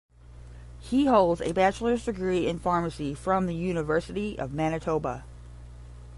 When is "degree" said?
2.05-2.47